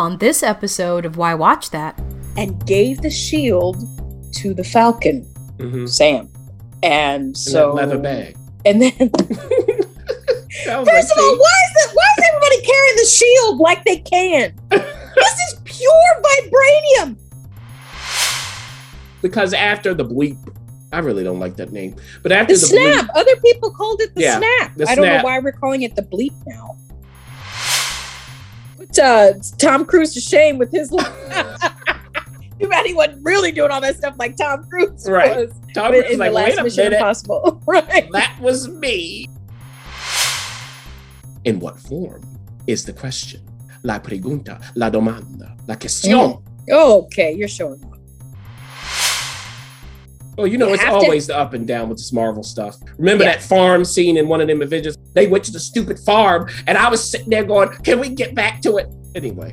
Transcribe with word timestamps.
On 0.00 0.16
this 0.16 0.42
episode 0.42 1.04
of 1.04 1.18
Why 1.18 1.34
Watch 1.34 1.68
That, 1.72 2.00
and 2.38 2.64
gave 2.64 3.02
the 3.02 3.10
shield 3.10 3.76
to 4.36 4.54
the 4.54 4.64
Falcon, 4.64 5.26
Mhm. 5.58 5.86
Sam. 5.90 6.26
And 6.82 7.36
so 7.36 7.74
that 7.76 7.86
leather 7.88 7.98
bag. 7.98 8.34
And 8.64 8.80
then 8.80 8.92
First 8.96 9.12
of 11.12 11.18
all, 11.18 11.36
why 11.36 11.56
is 11.66 11.72
it 11.76 11.90
why 11.92 12.06
is 12.16 12.24
everybody 12.30 12.60
carrying 12.62 12.96
the 12.96 13.04
shield 13.04 13.58
like 13.58 13.84
they 13.84 13.98
can? 13.98 14.54
this 14.70 15.34
is 15.52 15.60
pure 15.64 16.22
vibranium. 16.24 17.16
because 19.20 19.52
after 19.52 19.92
the 19.92 20.04
bleep, 20.06 20.38
I 20.94 21.00
really 21.00 21.24
don't 21.24 21.40
like 21.40 21.56
that 21.56 21.72
name. 21.72 21.94
But 22.22 22.32
after 22.32 22.54
The 22.54 22.60
the, 22.60 22.66
snap. 22.66 23.04
bleep, 23.06 23.20
Other 23.20 23.36
people 23.44 23.70
called 23.70 24.00
it 24.00 24.14
the 24.14 24.22
Yeah, 24.22 24.38
snap. 24.38 24.76
the 24.78 24.88
I 24.88 24.94
don't 24.94 25.04
snap. 25.04 25.22
know 25.22 25.28
why 25.28 25.38
we're 25.40 25.52
calling 25.52 25.82
it 25.82 25.94
the 25.94 26.02
bleep 26.02 26.32
now. 26.46 26.76
Put 28.90 28.98
uh, 28.98 29.32
Tom 29.58 29.84
Cruise 29.84 30.14
to 30.14 30.20
shame 30.20 30.58
with 30.58 30.70
his. 30.72 30.88
Too 30.90 32.68
bad 32.68 32.84
he 32.86 32.92
wasn't 32.92 33.24
really 33.24 33.52
doing 33.52 33.70
all 33.70 33.80
that 33.80 33.96
stuff 33.96 34.16
like 34.18 34.36
Tom 34.36 34.64
Cruise 34.68 35.08
Right. 35.08 35.34
was 35.48 35.52
Tom 35.74 35.94
in 35.94 36.02
was 36.02 36.10
the 36.10 36.16
like, 36.18 36.32
last 36.32 36.48
wait 36.50 36.58
a 36.58 36.62
Mission 36.64 36.84
minute, 36.84 36.96
Impossible. 36.96 37.62
right. 37.66 38.08
that 38.12 38.36
was 38.40 38.68
me. 38.68 39.26
In 41.44 41.58
what 41.58 41.78
form 41.80 42.22
is 42.66 42.84
the 42.84 42.92
question? 42.92 43.40
La 43.82 43.98
pregunta, 43.98 44.60
la 44.74 44.90
domanda, 44.90 45.56
la 45.66 45.76
cuestión. 45.76 46.42
Okay, 46.70 47.32
you're 47.32 47.48
showing 47.48 47.82
up. 47.84 47.96
Well, 50.40 50.46
you 50.48 50.56
know, 50.56 50.68
You 50.68 50.74
it's 50.74 50.82
have 50.82 50.94
to- 51.00 51.04
always 51.04 51.26
the 51.26 51.36
up 51.36 51.52
and 51.52 51.66
down 51.66 51.90
with 51.90 51.98
this 51.98 52.14
Marvel 52.14 52.42
stuff. 52.42 52.76
Remember 52.96 53.24
Yeah. 53.24 53.32
that 53.32 53.42
farm 53.42 53.84
scene 53.84 54.16
in 54.16 54.26
one 54.26 54.40
of 54.40 54.48
them 54.48 54.62
Avengers? 54.62 54.96
They 55.14 55.26
went 55.26 55.44
to 55.44 55.52
the 55.52 55.60
stupid 55.60 55.98
farm, 55.98 56.46
and 56.66 56.78
I 56.78 56.88
was 56.88 57.04
sitting 57.04 57.28
there 57.28 57.44
going, 57.44 57.68
"Can 57.84 58.00
we 58.00 58.08
get 58.08 58.34
back 58.34 58.62
to 58.62 58.78
it?" 58.78 58.88
Anyway, 59.14 59.52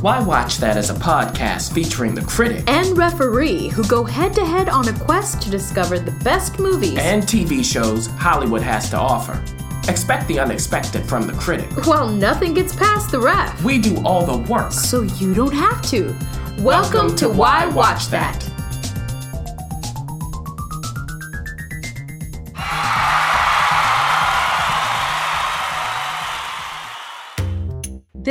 Why 0.00 0.20
watch 0.20 0.58
that 0.58 0.76
as 0.76 0.90
a 0.90 0.94
podcast 0.94 1.72
featuring 1.72 2.14
the 2.16 2.22
critic 2.22 2.64
and 2.66 2.98
referee 2.98 3.68
who 3.68 3.84
go 3.84 4.02
head 4.04 4.34
to 4.34 4.44
head 4.44 4.68
on 4.68 4.86
a 4.88 4.92
quest 4.92 5.40
to 5.42 5.48
discover 5.50 5.98
the 6.00 6.10
best 6.24 6.58
movies 6.58 6.98
and 6.98 7.22
TV 7.22 7.62
shows 7.62 8.08
Hollywood 8.18 8.62
has 8.62 8.90
to 8.90 8.98
offer? 8.98 9.40
Expect 9.88 10.26
the 10.26 10.40
unexpected 10.40 11.06
from 11.06 11.26
the 11.28 11.32
critic. 11.34 11.68
while 11.86 12.08
nothing 12.08 12.52
gets 12.52 12.74
past 12.74 13.12
the 13.12 13.20
ref. 13.20 13.62
We 13.62 13.78
do 13.78 13.96
all 14.04 14.26
the 14.26 14.38
work. 14.52 14.72
So 14.72 15.02
you 15.02 15.32
don't 15.34 15.54
have 15.54 15.80
to. 15.92 16.12
Welcome, 16.58 17.14
to 17.16 17.28
Why 17.28 17.66
Watch 17.66 18.08
That. 18.08 18.44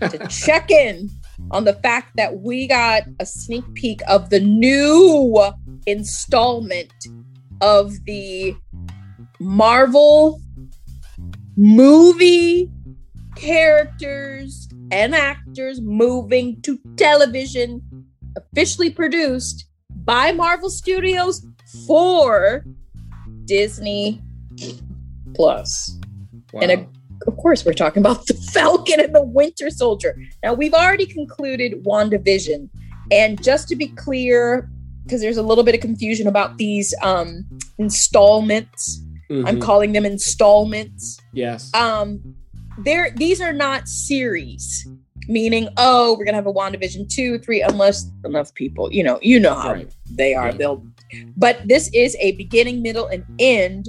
to 0.00 0.18
check 0.28 0.68
in 0.68 1.08
on 1.52 1.62
the 1.62 1.74
fact 1.74 2.10
that 2.16 2.40
we 2.40 2.66
got 2.66 3.04
a 3.20 3.24
sneak 3.24 3.62
peek 3.74 4.00
of 4.08 4.30
the 4.30 4.40
new 4.40 5.40
installment 5.86 6.92
of 7.60 7.92
the 8.06 8.52
Marvel 9.38 10.40
movie 11.56 12.68
characters 13.36 14.68
and 14.90 15.14
actors 15.14 15.80
moving 15.80 16.60
to 16.62 16.80
television, 16.96 17.80
officially 18.36 18.90
produced 18.90 19.66
by 20.04 20.32
Marvel 20.32 20.68
Studios 20.68 21.46
for 21.86 22.64
Disney 23.44 24.20
Plus. 25.32 25.96
And 26.60 26.72
a- 26.72 26.99
Of 27.26 27.36
course, 27.36 27.64
we're 27.64 27.74
talking 27.74 28.00
about 28.02 28.26
the 28.26 28.34
Falcon 28.52 29.00
and 29.00 29.14
the 29.14 29.22
Winter 29.22 29.70
Soldier. 29.70 30.16
Now, 30.42 30.54
we've 30.54 30.74
already 30.74 31.06
concluded 31.06 31.84
WandaVision. 31.84 32.68
And 33.12 33.42
just 33.42 33.68
to 33.68 33.76
be 33.76 33.88
clear, 33.88 34.70
because 35.04 35.20
there's 35.20 35.36
a 35.36 35.42
little 35.42 35.64
bit 35.64 35.74
of 35.74 35.80
confusion 35.80 36.26
about 36.28 36.58
these 36.58 36.94
um, 37.02 37.44
installments, 37.78 39.02
I'm 39.30 39.58
Mhm. 39.58 39.60
calling 39.62 39.92
them 39.92 40.04
installments. 40.04 41.18
yes. 41.32 41.72
Um, 41.74 42.34
there, 42.78 43.10
these 43.14 43.40
are 43.40 43.52
not 43.52 43.86
series, 43.88 44.88
meaning, 45.28 45.68
oh, 45.76 46.16
we're 46.18 46.24
gonna 46.24 46.36
have 46.36 46.46
a 46.46 46.52
WandaVision 46.52 47.08
two, 47.08 47.38
three, 47.38 47.60
unless 47.62 48.10
enough 48.24 48.52
people, 48.54 48.92
you 48.92 49.04
know, 49.04 49.18
you 49.22 49.38
know 49.38 49.54
how 49.54 49.72
right. 49.74 49.90
they 50.10 50.34
are. 50.34 50.46
Right. 50.46 50.58
They'll, 50.58 50.82
but 51.36 51.60
this 51.66 51.90
is 51.92 52.16
a 52.20 52.32
beginning, 52.32 52.82
middle, 52.82 53.06
and 53.06 53.24
end 53.38 53.88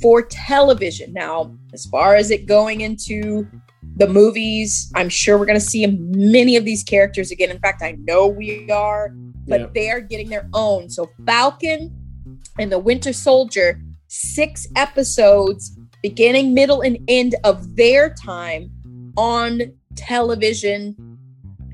for 0.00 0.22
television. 0.22 1.12
Now, 1.12 1.56
as 1.72 1.86
far 1.86 2.14
as 2.14 2.30
it 2.30 2.46
going 2.46 2.82
into 2.82 3.46
the 3.96 4.08
movies, 4.08 4.90
I'm 4.94 5.08
sure 5.08 5.38
we're 5.38 5.46
going 5.46 5.58
to 5.58 5.64
see 5.64 5.86
many 5.86 6.56
of 6.56 6.64
these 6.64 6.82
characters 6.82 7.30
again. 7.30 7.50
In 7.50 7.58
fact, 7.58 7.82
I 7.82 7.92
know 7.92 8.26
we 8.26 8.70
are, 8.70 9.14
but 9.46 9.72
they 9.74 9.90
are 9.90 10.00
getting 10.00 10.28
their 10.28 10.48
own. 10.52 10.90
So, 10.90 11.10
Falcon 11.24 11.94
and 12.58 12.70
the 12.70 12.78
Winter 12.78 13.12
Soldier, 13.12 13.80
six 14.08 14.66
episodes, 14.76 15.78
beginning, 16.02 16.52
middle, 16.52 16.82
and 16.82 16.98
end 17.08 17.36
of 17.44 17.76
their 17.76 18.12
time 18.14 18.70
on 19.16 19.62
television, 19.94 20.94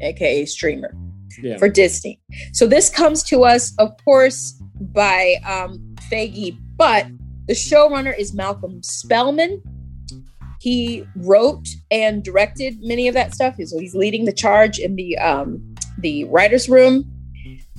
aka 0.00 0.44
streamer 0.46 0.94
Yeah. 1.42 1.58
for 1.58 1.68
Disney. 1.68 2.20
So 2.52 2.66
this 2.66 2.88
comes 2.88 3.22
to 3.24 3.44
us, 3.44 3.74
of 3.78 3.90
course, 4.04 4.60
by 4.80 5.36
um, 5.46 5.94
Feige, 6.10 6.56
but 6.76 7.06
the 7.46 7.54
showrunner 7.54 8.16
is 8.16 8.32
Malcolm 8.32 8.82
Spellman. 8.82 9.62
He 10.60 11.04
wrote 11.16 11.66
and 11.90 12.22
directed 12.22 12.78
many 12.82 13.08
of 13.08 13.14
that 13.14 13.34
stuff, 13.34 13.56
he's 13.56 13.94
leading 13.94 14.24
the 14.24 14.32
charge 14.32 14.78
in 14.78 14.94
the 14.94 15.18
um, 15.18 15.74
the 15.98 16.24
writers' 16.24 16.68
room. 16.68 17.10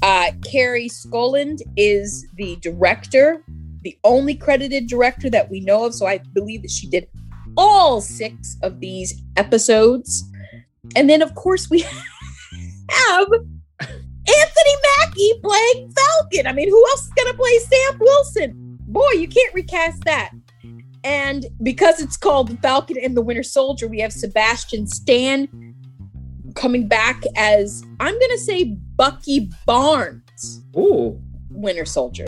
Uh, 0.02 0.32
Kari 0.44 0.90
Skogland 0.90 1.62
is 1.78 2.28
the 2.36 2.58
director, 2.58 3.42
the 3.84 3.98
only 4.04 4.36
credited 4.36 4.88
director 4.88 5.30
that 5.30 5.50
we 5.50 5.62
know 5.62 5.86
of. 5.86 5.94
So 5.94 6.06
I 6.06 6.18
believe 6.18 6.62
that 6.64 6.72
she 6.72 6.88
did 6.90 7.08
all 7.56 8.02
six 8.02 8.58
of 8.64 8.80
these 8.82 9.22
episodes. 9.38 10.24
And 10.96 11.10
then, 11.10 11.22
of 11.22 11.34
course, 11.36 11.70
we 11.70 11.80
have 12.90 13.28
Anthony 13.80 14.76
Mackie 15.00 15.40
playing 15.42 15.94
Falcon. 15.94 16.48
I 16.48 16.54
mean, 16.54 16.70
who 16.70 16.86
else 16.90 17.06
is 17.06 17.14
going 17.14 17.32
to 17.32 17.38
play 17.38 17.60
Sam 17.60 18.00
Wilson? 18.00 18.73
Boy, 18.94 19.10
you 19.18 19.28
can't 19.28 19.54
recast 19.56 20.04
that. 20.06 20.32
And 21.04 21.48
because 21.62 22.00
it's 22.00 22.16
called 22.16 22.48
The 22.48 22.58
Falcon 22.58 22.98
and 23.02 23.18
the 23.18 23.22
Winter 23.22 23.44
Soldier, 23.44 23.88
we 23.88 24.00
have 24.00 24.14
Sebastian 24.14 24.88
Stan 24.88 25.50
coming 26.56 26.88
back 26.88 27.24
as, 27.36 27.84
I'm 28.00 28.14
going 28.14 28.32
to 28.32 28.38
say, 28.38 28.78
Bucky 28.96 29.50
Barnes, 29.66 30.64
Ooh. 30.78 31.20
Winter 31.50 31.86
Soldier. 31.86 32.28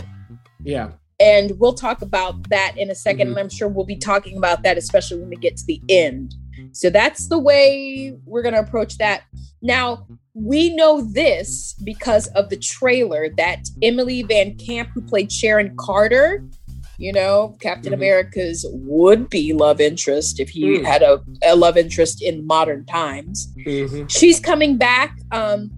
Yeah. 0.62 0.90
And 1.20 1.52
we'll 1.58 1.74
talk 1.74 2.02
about 2.02 2.50
that 2.50 2.74
in 2.76 2.90
a 2.90 2.94
2nd 2.94 3.28
Mhm. 3.28 3.30
And 3.30 3.38
I'm 3.38 3.48
sure 3.48 3.68
we'll 3.68 3.86
be 3.86 3.96
talking 3.96 4.36
about 4.36 4.64
that, 4.64 4.76
especially 4.76 5.20
when 5.20 5.30
we 5.30 5.36
get 5.36 5.56
to 5.56 5.64
the 5.64 5.80
end. 5.88 6.34
So 6.72 6.90
that's 6.90 7.28
the 7.28 7.38
way 7.38 8.18
we're 8.26 8.42
going 8.42 8.54
to 8.54 8.60
approach 8.60 8.98
that. 8.98 9.22
Now, 9.62 10.06
we 10.38 10.74
know 10.76 11.00
this 11.00 11.74
because 11.82 12.26
of 12.28 12.50
the 12.50 12.56
trailer 12.58 13.30
that 13.38 13.68
Emily 13.82 14.22
Van 14.22 14.54
Camp, 14.58 14.90
who 14.92 15.00
played 15.00 15.32
Sharon 15.32 15.74
Carter, 15.78 16.44
you 16.98 17.10
know, 17.10 17.56
Captain 17.60 17.92
Mhm. 17.92 17.96
America's 17.96 18.66
would 18.70 19.30
be 19.30 19.54
love 19.54 19.80
interest 19.80 20.38
if 20.38 20.50
he 20.50 20.78
Mm. 20.78 20.84
had 20.84 21.02
a, 21.02 21.22
a 21.42 21.56
love 21.56 21.78
interest 21.78 22.22
in 22.22 22.46
modern 22.46 22.84
times. 22.84 23.48
Mhm. 23.66 24.10
She's 24.10 24.38
coming 24.38 24.76
back. 24.76 25.18
Um, 25.32 25.70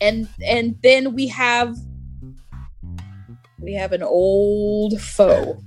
and 0.00 0.28
and 0.46 0.76
then 0.82 1.14
we 1.14 1.26
have 1.28 1.74
we 3.62 3.72
have 3.72 3.92
an 3.92 4.02
old 4.02 5.00
foe 5.00 5.58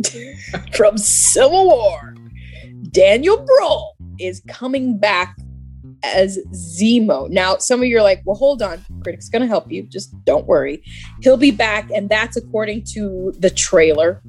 from 0.74 0.98
Civil 0.98 1.66
War. 1.66 2.14
Daniel 2.90 3.36
Bruhl 3.38 3.96
is 4.18 4.40
coming 4.48 4.98
back 4.98 5.36
as 6.02 6.38
Zemo. 6.52 7.28
Now, 7.30 7.56
some 7.58 7.80
of 7.80 7.86
you 7.86 7.98
are 7.98 8.02
like, 8.02 8.22
well, 8.24 8.36
hold 8.36 8.62
on. 8.62 8.84
Critic's 9.02 9.28
going 9.28 9.42
to 9.42 9.48
help 9.48 9.70
you. 9.70 9.82
Just 9.84 10.12
don't 10.24 10.46
worry. 10.46 10.82
He'll 11.22 11.36
be 11.36 11.50
back. 11.50 11.90
And 11.94 12.08
that's 12.08 12.36
according 12.36 12.84
to 12.94 13.32
the 13.38 13.50
trailer, 13.50 14.22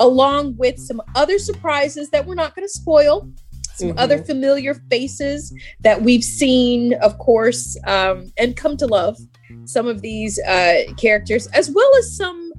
along 0.00 0.56
with 0.56 0.78
some 0.78 1.00
other 1.14 1.38
surprises 1.38 2.10
that 2.10 2.26
we're 2.26 2.34
not 2.34 2.54
going 2.54 2.66
to 2.66 2.72
spoil. 2.72 3.28
Some 3.74 3.90
Mhm. 3.92 3.94
other 3.98 4.18
familiar 4.22 4.74
faces 4.90 5.52
that 5.80 6.02
we've 6.02 6.22
seen, 6.24 6.92
of 6.94 7.16
course, 7.18 7.78
um, 7.86 8.30
and 8.36 8.54
come 8.54 8.76
to 8.76 8.86
love 8.86 9.16
some 9.64 9.86
of 9.88 10.02
these 10.02 10.38
uh, 10.40 10.82
characters, 10.98 11.46
as 11.48 11.70
well 11.70 11.90
as 11.98 12.14
some 12.16 12.52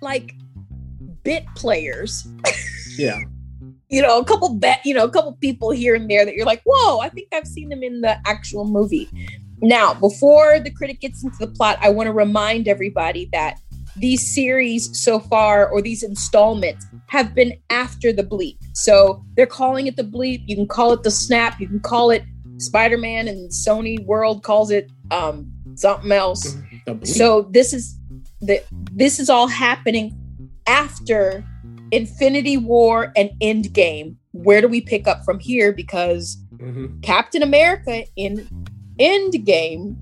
like 0.00 0.34
bit 1.22 1.44
players 1.54 2.26
Yeah. 2.98 3.20
You 3.92 4.00
know, 4.00 4.18
a 4.18 4.24
couple 4.24 4.54
bet, 4.54 4.80
you 4.86 4.94
know, 4.94 5.04
a 5.04 5.10
couple 5.10 5.32
people 5.34 5.70
here 5.70 5.94
and 5.94 6.10
there 6.10 6.24
that 6.24 6.34
you're 6.34 6.46
like, 6.46 6.62
whoa, 6.64 7.00
I 7.00 7.10
think 7.10 7.28
I've 7.30 7.46
seen 7.46 7.68
them 7.68 7.82
in 7.82 8.00
the 8.00 8.16
actual 8.26 8.64
movie. 8.64 9.08
Now, 9.60 9.92
before 9.92 10.58
the 10.58 10.70
critic 10.70 11.00
gets 11.00 11.22
into 11.22 11.36
the 11.38 11.46
plot, 11.46 11.78
I 11.82 11.90
want 11.90 12.06
to 12.06 12.12
remind 12.12 12.68
everybody 12.68 13.28
that 13.32 13.60
these 13.94 14.34
series 14.34 14.98
so 14.98 15.20
far, 15.20 15.68
or 15.68 15.82
these 15.82 16.02
installments, 16.02 16.86
have 17.08 17.34
been 17.34 17.52
after 17.68 18.10
the 18.14 18.22
bleep. 18.22 18.56
So 18.72 19.22
they're 19.36 19.46
calling 19.46 19.86
it 19.86 19.96
the 19.96 20.04
bleep. 20.04 20.42
You 20.46 20.56
can 20.56 20.66
call 20.66 20.94
it 20.94 21.02
the 21.02 21.10
snap. 21.10 21.60
You 21.60 21.68
can 21.68 21.80
call 21.80 22.10
it 22.10 22.24
Spider 22.56 22.96
Man, 22.96 23.28
and 23.28 23.50
Sony 23.50 24.02
World 24.06 24.42
calls 24.42 24.70
it 24.70 24.90
um, 25.10 25.52
something 25.74 26.10
else. 26.10 26.56
So 27.04 27.42
this 27.50 27.74
is 27.74 27.94
the 28.40 28.62
this 28.92 29.20
is 29.20 29.28
all 29.28 29.48
happening 29.48 30.18
after 30.66 31.44
Infinity 31.92 32.56
War 32.56 33.12
and 33.16 33.30
Endgame. 33.40 34.16
Where 34.32 34.60
do 34.60 34.66
we 34.66 34.80
pick 34.80 35.06
up 35.06 35.24
from 35.24 35.38
here? 35.38 35.72
Because 35.72 36.38
Mhm. 36.56 37.02
Captain 37.02 37.42
America 37.42 38.04
in 38.16 38.48
Endgame. 38.98 39.96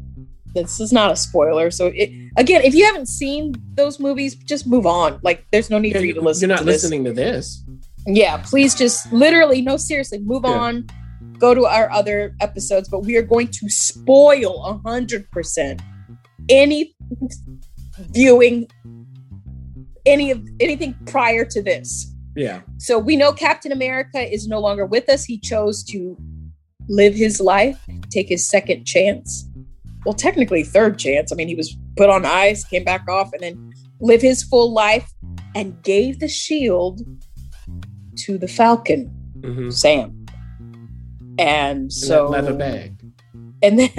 This 0.55 0.81
is 0.81 0.93
not 0.93 1.13
a 1.13 1.17
spoiler. 1.17 1.71
So 1.71 1.87
it, 1.95 2.11
again, 2.37 2.63
if 2.63 2.75
you 2.75 2.85
haven't 2.85 3.07
seen 3.09 3.55
those 3.75 4.01
movies, 4.01 4.35
just 4.35 4.67
move 4.67 4.87
on. 4.87 5.21
Like, 5.23 5.45
there's 5.53 5.71
no 5.71 5.79
need 5.79 5.93
for 5.97 6.05
you 6.05 6.15
to 6.15 6.21
listen. 6.21 6.49
You're 6.49 6.57
not 6.57 6.61
to 6.61 6.65
this. 6.65 6.83
listening 6.83 7.05
to 7.05 7.13
this. 7.13 7.63
Yeah, 8.07 8.39
please 8.39 8.75
just 8.75 9.13
literally, 9.13 9.61
no, 9.63 9.77
seriously, 9.77 10.19
move 10.19 10.43
Yeah. 10.45 10.51
on. 10.59 10.87
Go 11.39 11.55
to 11.55 11.67
our 11.67 11.91
other 11.91 12.35
episodes, 12.41 12.89
but 12.89 13.01
we 13.05 13.17
are 13.17 13.23
going 13.23 13.49
to 13.49 13.69
spoil 13.69 14.81
hundred 14.85 15.31
percent 15.31 15.81
any 16.49 16.95
viewing 18.13 18.67
any 20.07 20.31
of 20.31 20.47
anything 20.61 20.95
prior 21.07 21.45
to 21.45 21.63
this. 21.63 22.13
Yeah. 22.37 22.61
So 22.79 22.99
we 22.99 23.17
know 23.17 23.33
Captain 23.33 23.73
America 23.73 24.21
is 24.21 24.47
no 24.47 24.61
longer 24.61 24.87
with 24.87 25.09
us. 25.09 25.25
He 25.25 25.39
chose 25.39 25.83
to 25.85 26.17
live 26.89 27.15
his 27.15 27.41
life, 27.41 27.79
take 28.11 28.29
his 28.29 28.47
second 28.49 28.85
chance. 28.85 29.47
Well, 30.05 30.15
technically 30.15 30.63
third 30.63 30.99
chance. 30.99 31.33
I 31.33 31.37
mean, 31.37 31.49
he 31.49 31.55
was 31.55 31.77
put 31.97 32.09
on 32.09 32.25
ice, 32.25 32.65
came 32.65 32.85
back 32.85 33.09
off, 33.09 33.31
and 33.33 33.43
then 33.43 33.73
live 34.01 34.23
his 34.23 34.43
full 34.43 34.73
life 34.73 35.11
and 35.55 35.83
gave 35.83 36.21
the 36.21 36.29
shield 36.29 37.03
to 38.17 38.39
the 38.39 38.49
Falcon, 38.49 39.11
Mhm. 39.41 39.73
Sam. 39.73 40.27
And 41.39 41.83
In 41.85 41.91
so 41.91 42.25
that 42.31 42.45
leather 42.45 42.55
bag. 42.55 42.95
And 43.63 43.79
then 43.79 43.89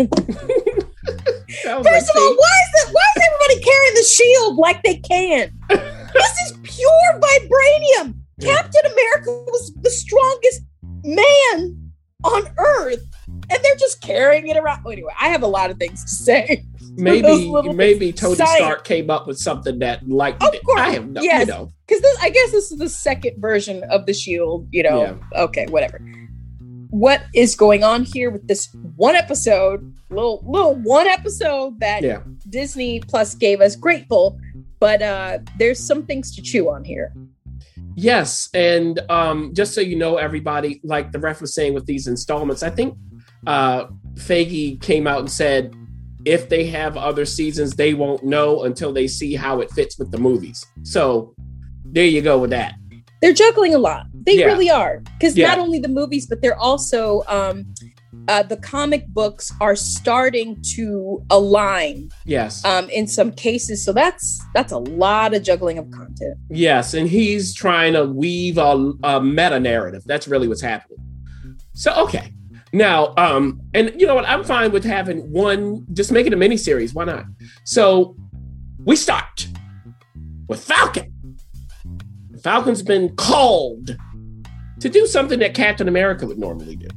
First 1.74 2.10
of 2.10 2.16
all, 2.16 2.36
why 2.36 2.54
is 2.64 2.72
it 2.76 2.90
why 2.92 3.06
is 3.16 3.24
everybody 3.26 3.60
carrying 3.64 3.94
the 3.96 4.04
shield 4.04 4.58
like 4.58 4.82
they 4.84 4.96
can? 4.98 5.52
this 6.14 6.42
is 6.52 6.58
pure 6.64 7.20
vibranium. 7.20 8.16
Yeah. 8.38 8.56
Captain 8.56 8.92
America 8.92 9.32
was 9.48 9.74
the 9.82 9.90
strongest 9.90 10.62
man 11.04 11.92
on 12.24 12.44
Earth, 12.58 13.04
and 13.28 13.60
they're 13.64 13.76
just 13.78 14.02
carrying 14.02 14.48
it 14.48 14.58
around. 14.58 14.86
Anyway, 14.86 15.14
I 15.20 15.30
have 15.30 15.44
a 15.44 15.48
lot 15.48 15.70
of 15.72 15.78
things 15.78 16.04
to 16.04 16.10
say. 16.10 16.64
maybe 16.96 17.52
maybe 17.74 18.12
Tony 18.12 18.36
science. 18.36 18.58
Stark 18.58 18.84
came 18.84 19.10
up 19.10 19.28
with 19.28 19.38
something 19.40 19.80
that 19.80 20.08
like 20.08 20.36
Of 20.42 20.54
course, 20.66 20.82
I 20.82 20.90
have 20.92 21.08
no 21.10 21.22
yes. 21.22 21.42
you 21.48 21.54
know. 21.54 21.72
because 21.88 22.02
this, 22.02 22.18
I 22.22 22.30
guess 22.30 22.52
this 22.52 22.72
is 22.72 22.78
the 22.80 22.90
second 22.90 23.40
version 23.40 23.84
of 23.86 24.06
the 24.06 24.14
shield. 24.14 24.68
You 24.72 24.84
know, 24.84 25.20
okay, 25.36 25.66
whatever. 25.68 26.00
What 26.90 27.24
is 27.34 27.56
going 27.56 27.84
on 27.86 28.04
here 28.04 28.30
with 28.30 28.48
this 28.50 28.68
one 28.98 29.16
episode, 29.16 29.94
little 30.10 30.44
little 30.46 30.76
one 30.76 31.08
episode 31.08 31.80
that 31.80 32.04
Yeah. 32.04 32.22
Disney 32.50 33.00
Plus 33.00 33.34
gave 33.36 33.62
us? 33.62 33.76
Grateful, 33.78 34.38
but 34.82 35.02
uh 35.02 35.38
there's 35.58 35.80
some 35.80 36.06
things 36.06 36.36
to 36.36 36.42
chew 36.42 36.70
on 36.70 36.84
here. 36.84 37.14
Yes, 37.96 38.50
and 38.54 39.00
um, 39.10 39.54
just 39.54 39.74
so 39.74 39.82
you 39.82 39.98
know, 39.98 40.16
everybody, 40.18 40.80
like 40.84 41.12
the 41.12 41.20
ref 41.20 41.42
was 41.42 41.54
saying 41.54 41.74
with 41.74 41.86
these 41.86 42.08
installments, 42.08 42.64
I 42.64 42.70
think 42.70 42.98
uh, 43.46 43.88
Feige 44.16 44.82
came 44.82 45.08
out 45.08 45.20
and 45.20 45.30
said 45.30 45.74
if 46.24 46.48
they 46.48 46.66
have 46.68 46.96
other 46.96 47.26
seasons, 47.26 47.76
they 47.76 47.94
won't 47.94 48.24
know 48.24 48.64
until 48.64 48.94
they 48.94 49.08
see 49.08 49.36
how 49.36 49.60
it 49.60 49.70
fits 49.72 50.00
with 50.00 50.10
the 50.12 50.18
movies. 50.18 50.66
So 50.84 51.36
there 51.86 52.06
you 52.06 52.22
go 52.22 52.40
with 52.40 52.52
that. 52.52 52.76
They're 53.22 53.34
juggling 53.34 53.76
a 53.76 53.80
lot. 53.80 54.06
They 54.26 54.38
Yeah. 54.40 54.46
really 54.46 54.70
are, 54.70 55.02
because 55.20 55.36
Yeah. 55.36 55.50
not 55.50 55.60
only 55.60 55.80
the 55.80 55.90
movies, 55.90 56.26
but 56.28 56.42
they're 56.42 56.58
also 56.60 57.24
um 57.28 57.66
uh, 58.28 58.44
the 58.44 58.58
comic 58.58 59.08
books 59.08 59.54
are 59.62 59.76
starting 59.76 60.62
to 60.76 61.24
align 61.30 62.10
Yes, 62.26 62.64
um, 62.66 62.90
in 62.90 63.08
some 63.08 63.32
cases. 63.32 63.84
So 63.84 63.94
that's 63.94 64.44
that's 64.54 64.72
a 64.72 64.78
lot 64.78 65.34
of 65.34 65.44
juggling 65.44 65.78
of 65.78 65.90
content. 65.92 66.38
yes, 66.50 66.94
and 66.94 67.08
he's 67.08 67.54
trying 67.54 67.94
to 67.94 68.06
weave 68.06 68.58
a, 68.58 68.94
a 69.04 69.22
meta 69.22 69.60
narrative. 69.60 70.04
That's 70.06 70.28
really 70.28 70.48
what's 70.48 70.62
happening. 70.62 70.98
So 71.74 71.94
okay, 72.06 72.34
now, 72.74 73.14
um, 73.18 73.62
and 73.74 73.94
you 74.00 74.06
know 74.06 74.16
what? 74.16 74.26
I'm 74.28 74.44
fine 74.44 74.72
with 74.72 74.84
having 74.84 75.32
one. 75.32 75.86
Just 75.94 76.12
make 76.12 76.28
it 76.28 76.34
a 76.34 76.38
mini 76.38 76.58
series. 76.58 76.94
Why 76.94 77.06
not? 77.06 77.26
So 77.64 78.16
we 78.84 78.96
start 78.96 79.48
with 80.48 80.62
Falcon. 80.64 81.38
Falcon's 82.44 82.82
been 82.82 83.16
called 83.16 83.96
to 84.80 84.90
do 84.90 85.06
something 85.06 85.40
that 85.40 85.54
Captain 85.54 85.88
America 85.88 86.26
would 86.26 86.40
normally 86.40 86.76
do. 86.76 86.88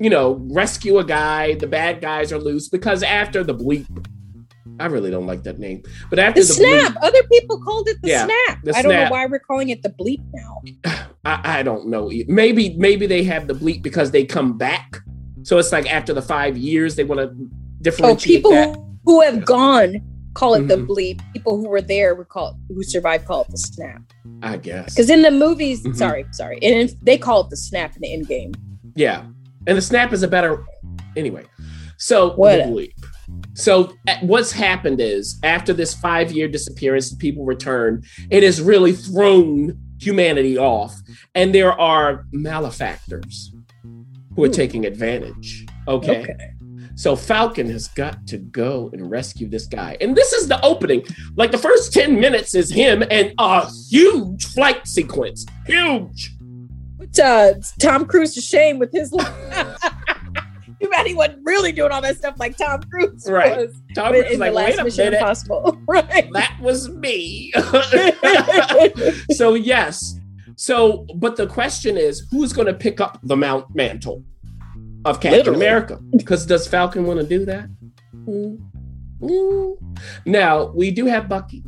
You 0.00 0.10
know, 0.10 0.40
rescue 0.50 0.98
a 0.98 1.04
guy. 1.04 1.54
The 1.54 1.66
bad 1.66 2.00
guys 2.00 2.32
are 2.32 2.38
loose 2.38 2.68
because 2.68 3.02
after 3.02 3.42
the 3.42 3.54
bleep, 3.54 3.86
I 4.78 4.86
really 4.86 5.10
don't 5.10 5.26
like 5.26 5.42
that 5.44 5.58
name, 5.58 5.82
but 6.10 6.18
after 6.18 6.42
The 6.42 6.46
the, 6.48 6.52
snap. 6.52 6.92
bleep, 6.92 6.96
Other 7.02 7.22
people 7.32 7.62
called 7.62 7.88
it 7.88 7.96
the 8.02 8.08
Yeah, 8.10 8.26
snap. 8.26 8.58
the 8.62 8.76
I 8.76 8.82
don't 8.82 8.92
know 8.92 9.08
why 9.10 9.24
we're 9.26 9.38
calling 9.38 9.70
it 9.70 9.82
the 9.82 9.88
bleep 9.90 10.22
now. 10.34 10.62
I, 11.24 11.60
I 11.60 11.62
don't 11.62 11.88
know. 11.88 12.10
Maybe 12.28 12.76
maybe 12.76 13.06
they 13.06 13.24
have 13.24 13.46
the 13.48 13.54
bleep 13.54 13.82
because 13.82 14.10
they 14.10 14.24
come 14.24 14.58
back. 14.58 14.98
So 15.44 15.56
it's 15.58 15.72
like 15.72 15.90
after 15.92 16.12
the 16.12 16.20
five 16.22 16.56
years, 16.58 16.96
they 16.96 17.04
want 17.04 17.20
to 17.20 17.34
differentiate. 17.80 18.44
Oh, 18.44 18.50
people 18.50 18.50
that. 18.50 18.76
who, 18.76 18.98
who 19.04 19.20
have 19.22 19.44
gone 19.46 20.02
call 20.34 20.52
it 20.52 20.68
the 20.68 20.76
Mhm. 20.76 20.86
bleep. 20.86 21.20
People 21.32 21.56
who 21.56 21.66
were 21.68 21.80
there 21.80 22.14
were 22.14 22.24
called 22.26 22.56
who 22.68 22.82
survived 22.82 23.24
call 23.24 23.42
it 23.42 23.48
the 23.50 23.56
snap. 23.56 24.02
I 24.42 24.58
guess. 24.58 24.94
Because 24.94 25.08
in 25.08 25.22
the 25.22 25.30
movies, 25.30 25.82
Mhm. 25.84 25.96
sorry, 25.96 26.26
sorry, 26.32 26.58
and 26.60 26.94
they 27.02 27.16
call 27.16 27.40
it 27.44 27.48
the 27.50 27.56
snap 27.56 27.96
in 27.96 28.02
the 28.02 28.12
end 28.12 28.28
game. 28.28 28.52
Yeah. 28.94 29.22
And 29.66 29.76
the 29.76 29.82
snap 29.82 30.12
is 30.12 30.22
a 30.22 30.28
better 30.28 30.64
anyway. 31.16 31.44
So 31.98 32.34
What? 32.34 32.60
So 33.54 33.92
what's 34.20 34.52
happened 34.52 35.00
is 35.00 35.38
after 35.42 35.72
this 35.72 35.94
five 35.94 36.30
year 36.30 36.46
disappearance, 36.46 37.14
people 37.14 37.44
return. 37.44 38.04
It 38.30 38.42
has 38.42 38.60
really 38.60 38.92
thrown 38.92 39.78
humanity 39.98 40.58
off, 40.58 40.94
and 41.34 41.54
there 41.54 41.72
are 41.72 42.26
malefactors 42.32 43.52
who 44.34 44.44
are 44.44 44.48
Ooh. 44.48 44.52
taking 44.52 44.84
advantage. 44.84 45.66
Okay. 45.88 46.26
So 46.96 47.14
Falcon 47.14 47.68
has 47.70 47.88
got 47.88 48.26
to 48.28 48.38
go 48.38 48.88
and 48.92 49.10
rescue 49.10 49.48
this 49.48 49.66
guy. 49.66 49.98
And 50.00 50.16
this 50.16 50.32
is 50.32 50.48
the 50.48 50.62
opening. 50.64 51.04
Like 51.34 51.50
the 51.50 51.58
first 51.58 51.92
10 51.92 52.18
minutes 52.18 52.54
is 52.54 52.70
him 52.70 53.04
and 53.10 53.34
a 53.38 53.70
huge 53.90 54.46
flight 54.46 54.86
sequence. 54.86 55.44
Huge. 55.66 56.35
But, 57.14 57.20
uh, 57.20 57.54
Tom 57.80 58.06
Cruise 58.06 58.34
to 58.34 58.40
shame 58.40 58.78
with 58.78 58.92
his. 58.92 59.10
Too 59.10 60.90
bad 60.90 61.06
he 61.06 61.14
wasn't 61.14 61.40
really 61.44 61.72
doing 61.72 61.90
all 61.90 62.02
that 62.02 62.18
stuff 62.18 62.34
like 62.38 62.56
Tom 62.58 62.82
Cruise 62.82 63.26
Right. 63.30 63.56
was 63.56 63.74
Tom 63.94 64.14
in 64.14 64.22
was 64.24 64.32
the 64.32 64.36
like, 64.36 64.52
last 64.52 64.82
wait 64.82 64.92
a 64.98 65.02
minute. 65.04 65.14
Impossible. 65.18 65.78
right. 65.88 66.28
That 66.34 66.58
was 66.60 66.90
me. 66.90 67.50
so 69.30 69.54
yes. 69.54 70.18
So, 70.56 71.06
but 71.16 71.36
the 71.36 71.46
question 71.46 71.96
is, 71.96 72.26
who's 72.30 72.52
going 72.52 72.66
to 72.66 72.74
pick 72.74 73.00
up 73.00 73.18
the 73.22 73.36
mount 73.36 73.74
mantle 73.74 74.22
of 75.06 75.16
Captain 75.20 75.38
Literally. 75.38 75.56
America? 75.60 75.98
Because 76.16 76.44
does 76.46 76.66
Falcon 76.66 77.04
want 77.06 77.20
to 77.20 77.26
do 77.26 77.44
that? 77.46 77.68
Mm. 78.14 78.58
Mm. 79.20 79.98
Now 80.26 80.66
we 80.74 80.90
do 80.90 81.06
have 81.06 81.26
Bucky. 81.28 81.64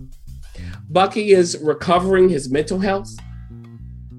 Bucky 0.90 1.30
is 1.30 1.57
recovering 1.62 2.28
his 2.28 2.50
mental 2.50 2.78
health. 2.78 3.09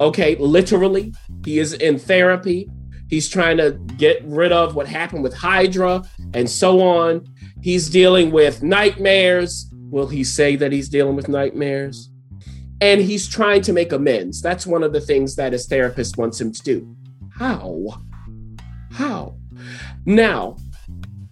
Okay, 0.01 0.35
literally, 0.35 1.13
he 1.43 1.59
is 1.59 1.73
in 1.73 1.99
therapy. 1.99 2.69
He's 3.09 3.27
trying 3.27 3.57
to 3.57 3.71
get 3.97 4.23
rid 4.23 4.51
of 4.51 4.75
what 4.75 4.87
happened 4.87 5.23
with 5.23 5.33
Hydra 5.33 6.03
and 6.33 6.49
so 6.49 6.81
on. 6.81 7.27
He's 7.61 7.89
dealing 7.89 8.31
with 8.31 8.61
nightmares. 8.63 9.69
Will 9.73 10.07
he 10.07 10.23
say 10.23 10.55
that 10.55 10.71
he's 10.71 10.89
dealing 10.89 11.15
with 11.15 11.27
nightmares? 11.27 12.09
And 12.81 13.01
he's 13.01 13.27
trying 13.27 13.61
to 13.63 13.73
make 13.73 13.91
amends. 13.91 14.41
That's 14.41 14.65
one 14.65 14.83
of 14.83 14.93
the 14.93 15.01
things 15.01 15.35
that 15.35 15.51
his 15.53 15.67
therapist 15.67 16.17
wants 16.17 16.39
him 16.39 16.51
to 16.51 16.61
do. 16.61 16.95
How? 17.33 18.01
How? 18.91 19.35
Now, 20.05 20.55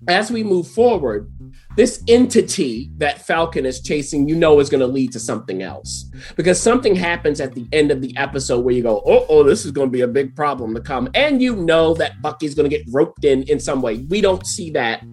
as 0.08 0.32
we 0.32 0.44
move 0.44 0.68
forward, 0.68 1.32
this 1.76 2.04
entity 2.08 2.92
that 2.98 3.22
Falcon 3.26 3.66
is 3.66 3.82
chasing, 3.82 4.28
you 4.28 4.36
know, 4.36 4.60
is 4.60 4.70
going 4.70 4.82
to 4.82 4.88
lead 4.88 5.12
to 5.14 5.20
something 5.20 5.62
else 5.62 6.10
because 6.36 6.62
something 6.62 6.96
happens 6.96 7.40
at 7.40 7.54
the 7.54 7.68
end 7.72 7.92
of 7.92 8.02
the 8.02 8.16
episode 8.18 8.62
where 8.62 8.74
you 8.74 8.84
go, 8.84 9.02
oh, 9.06 9.26
oh, 9.30 9.44
this 9.44 9.66
is 9.66 9.72
going 9.72 9.88
to 9.88 9.92
be 9.92 10.02
a 10.02 10.08
big 10.08 10.36
problem 10.36 10.74
to 10.74 10.82
come. 10.82 11.10
And 11.14 11.42
you 11.42 11.56
know 11.56 11.94
that 11.96 12.22
Bucky's 12.22 12.56
going 12.56 12.70
to 12.70 12.76
get 12.76 12.86
roped 12.92 13.26
in 13.26 13.44
in 13.44 13.60
some 13.60 13.82
way. 13.82 13.98
We 14.10 14.22
don't 14.22 14.46
see 14.46 14.72
that 14.72 15.04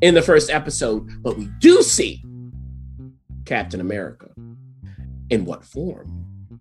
in 0.00 0.14
the 0.14 0.22
first 0.22 0.50
episode, 0.50 1.22
but 1.22 1.36
we 1.36 1.48
do 1.58 1.82
see 1.82 2.24
Captain 3.44 3.80
America. 3.80 4.28
In 5.30 5.44
what 5.44 5.64
form 5.64 6.60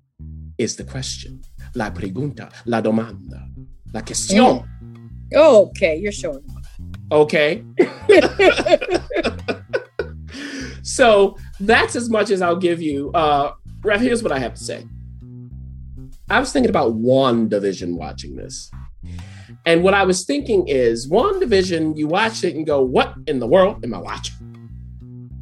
is 0.58 0.76
the 0.76 0.84
question? 0.84 1.42
La 1.76 1.90
pregunta, 1.90 2.52
la 2.66 2.82
domanda, 2.82 3.48
la 3.94 4.02
question. 4.02 4.64
Oh, 5.34 5.68
okay, 5.68 5.98
you're 5.98 6.12
showing 6.12 6.44
off. 6.56 6.61
Okay. 7.12 7.64
so 10.82 11.38
that's 11.60 11.96
as 11.96 12.10
much 12.10 12.30
as 12.30 12.42
I'll 12.42 12.56
give 12.56 12.82
you. 12.82 13.12
Uh, 13.14 13.54
Ref, 13.84 14.02
here's 14.02 14.24
what 14.24 14.32
I 14.32 14.40
have 14.40 14.54
to 14.54 14.64
say. 14.64 14.86
I 16.30 16.40
was 16.40 16.54
thinking 16.54 16.70
about 16.70 16.94
WandaVision 16.94 17.96
watching 17.96 18.36
this. 18.36 18.72
And 19.66 19.84
what 19.84 19.94
I 19.94 20.04
was 20.04 20.24
thinking 20.24 20.68
is 20.68 21.10
WandaVision, 21.10 21.98
you 21.98 22.08
watch 22.08 22.44
it 22.44 22.56
and 22.56 22.66
go, 22.66 22.82
what 22.82 23.14
in 23.28 23.40
the 23.40 23.48
world 23.48 23.84
am 23.84 23.94
I 23.94 24.00
watching? 24.00 24.36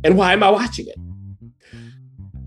And 0.03 0.17
why 0.17 0.33
am 0.33 0.41
I 0.41 0.49
watching 0.49 0.87
it? 0.87 0.95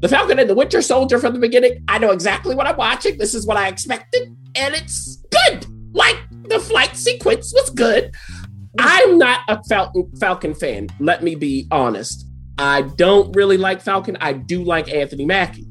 The 0.01 0.09
Falcon 0.09 0.41
and 0.41 0.51
the 0.51 0.55
Winter 0.55 0.83
Soldier 0.83 1.21
from 1.21 1.33
the 1.33 1.39
beginning, 1.39 1.85
I 1.87 1.99
know 1.99 2.11
exactly 2.11 2.57
what 2.57 2.67
I'm 2.67 2.77
watching. 2.77 3.19
This 3.19 3.35
is 3.35 3.47
what 3.47 3.57
I 3.57 3.69
expected. 3.69 4.37
And 4.57 4.75
it's 4.75 5.23
good. 5.31 5.67
Like 5.95 6.17
the 6.49 6.59
flight 6.59 6.97
sequence 6.97 7.53
was 7.55 7.71
good. 7.71 8.13
I'm 8.79 9.19
not 9.19 9.41
a 9.49 9.63
Falcon, 9.65 10.11
Falcon 10.19 10.55
fan. 10.55 10.89
Let 10.99 11.23
me 11.23 11.35
be 11.35 11.67
honest. 11.71 12.27
I 12.59 12.83
don't 12.83 13.35
really 13.35 13.57
like 13.57 13.81
Falcon. 13.81 14.17
I 14.21 14.33
do 14.33 14.63
like 14.65 14.93
Anthony 14.93 15.25
Mackie. 15.27 15.67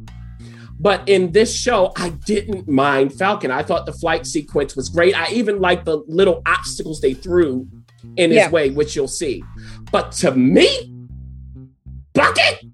But 0.80 1.08
in 1.08 1.32
this 1.32 1.56
show, 1.56 1.94
I 1.96 2.10
didn't 2.10 2.68
mind 2.68 3.14
Falcon. 3.14 3.52
I 3.52 3.62
thought 3.62 3.86
the 3.86 3.94
flight 3.94 4.26
sequence 4.26 4.76
was 4.76 4.90
great. 4.90 5.16
I 5.16 5.30
even 5.32 5.60
liked 5.60 5.86
the 5.86 6.04
little 6.08 6.42
obstacles 6.48 7.02
they 7.02 7.14
threw 7.14 7.68
in 8.18 8.32
his 8.32 8.38
Yeah. 8.38 8.50
way, 8.50 8.72
which 8.72 8.96
you'll 8.96 9.08
see. 9.08 9.44
But 9.92 10.12
to 10.14 10.32
me, 10.32 10.92
Bucky, 12.14 12.72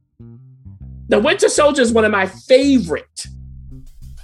the 1.09 1.19
Winter 1.19 1.49
Soldier 1.49 1.81
is 1.81 1.91
one 1.91 2.05
of 2.05 2.11
my 2.11 2.27
favorite 2.27 3.27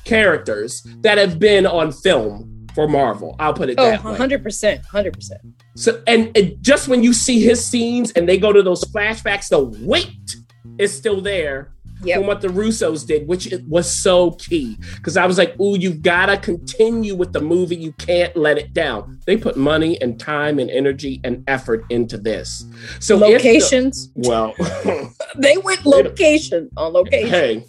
characters 0.06 0.86
that 1.02 1.18
have 1.18 1.40
been 1.40 1.66
on 1.66 1.92
film 1.92 2.50
for 2.76 2.88
Marvel. 2.88 3.36
I'll 3.40 3.54
put 3.54 3.70
it 3.70 3.76
Oh, 3.80 3.90
that 3.90 4.04
way. 4.04 4.16
100%. 4.16 4.86
100%. 4.86 5.32
So 5.76 6.02
and, 6.08 6.36
and 6.38 6.56
just 6.62 6.88
when 6.88 7.04
you 7.04 7.14
see 7.14 7.40
his 7.42 7.66
scenes 7.66 8.12
and 8.12 8.28
they 8.28 8.38
go 8.38 8.52
to 8.54 8.62
those 8.64 8.84
flashbacks, 8.86 9.50
the 9.50 9.60
weight 9.86 10.36
is 10.78 10.96
still 10.96 11.22
there 11.22 11.70
Yep. 12.06 12.18
from 12.18 12.28
what 12.28 12.42
the 12.42 12.50
Russos 12.50 13.08
did, 13.08 13.30
which 13.30 13.50
it 13.54 13.66
was 13.66 13.90
so 13.90 14.32
key. 14.32 14.76
Because 14.98 15.16
I 15.16 15.26
was 15.26 15.38
like, 15.38 15.58
"Ooh, 15.58 15.78
you've 15.78 16.02
got 16.02 16.26
to 16.26 16.38
continue 16.38 17.16
with 17.16 17.32
the 17.32 17.40
movie. 17.40 17.78
You 17.78 17.94
can't 17.94 18.36
let 18.36 18.58
it 18.58 18.74
down." 18.74 19.22
They 19.26 19.38
put 19.38 19.56
money 19.56 20.02
and 20.02 20.20
time 20.20 20.60
and 20.60 20.70
energy 20.70 21.22
and 21.24 21.46
effort 21.48 21.86
into 21.90 22.18
this. 22.18 22.66
So 23.00 23.14
if 23.16 23.22
the- 23.22 23.28
Locations. 23.50 24.10
well, 24.16 24.54
they 25.38 25.56
went 25.58 25.86
location 25.86 26.70
on 26.76 26.92
location. 26.92 27.30
hey, 27.30 27.66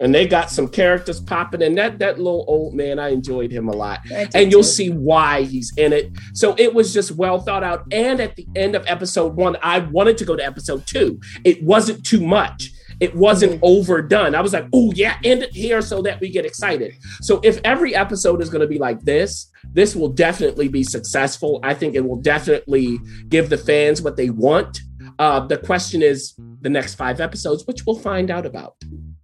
and 0.00 0.14
they 0.14 0.26
got 0.26 0.50
some 0.50 0.68
characters 0.68 1.20
popping 1.20 1.62
in. 1.62 1.74
That 1.74 1.98
that 1.98 2.18
little 2.18 2.44
old 2.48 2.74
man, 2.74 2.98
I 2.98 3.08
enjoyed 3.08 3.50
him 3.50 3.68
a 3.68 3.72
lot 3.72 4.00
and 4.34 4.52
you'll 4.52 4.62
too. 4.62 4.68
see 4.68 4.90
why 4.90 5.42
he's 5.42 5.72
in 5.76 5.92
it. 5.92 6.10
So 6.34 6.54
it 6.58 6.74
was 6.74 6.92
just 6.92 7.12
well 7.12 7.40
thought 7.40 7.64
out. 7.64 7.84
And 7.92 8.20
at 8.20 8.36
the 8.36 8.46
end 8.56 8.74
of 8.74 8.84
episode 8.86 9.34
one, 9.34 9.56
I 9.62 9.80
wanted 9.80 10.18
to 10.18 10.24
go 10.24 10.36
to 10.36 10.44
episode 10.44 10.86
two. 10.86 11.20
It 11.44 11.62
wasn't 11.62 12.04
too 12.04 12.24
much. 12.24 12.72
It 13.00 13.14
wasn't 13.14 13.60
overdone. 13.62 14.34
I 14.34 14.40
was 14.40 14.52
like, 14.52 14.66
oh 14.72 14.92
yeah, 14.92 15.18
end 15.22 15.44
it 15.44 15.52
here 15.52 15.80
so 15.80 16.02
that 16.02 16.20
we 16.20 16.30
get 16.30 16.44
excited. 16.44 16.94
So 17.20 17.40
if 17.44 17.60
every 17.62 17.94
episode 17.94 18.42
is 18.42 18.50
going 18.50 18.62
to 18.62 18.66
be 18.66 18.78
like 18.78 19.00
this, 19.02 19.50
this 19.72 19.94
will 19.94 20.08
definitely 20.08 20.68
be 20.68 20.82
successful. 20.82 21.60
I 21.62 21.74
think 21.74 21.94
it 21.94 22.04
will 22.04 22.20
definitely 22.20 22.98
give 23.28 23.50
the 23.50 23.58
fans 23.58 24.02
what 24.02 24.16
they 24.16 24.30
want. 24.30 24.80
Uh, 25.18 25.46
the 25.46 25.58
question 25.58 26.02
is 26.02 26.34
the 26.60 26.70
next 26.70 26.94
five 26.94 27.20
episodes, 27.20 27.64
which 27.66 27.86
we'll 27.86 27.98
find 27.98 28.30
out 28.30 28.46
about. 28.46 28.74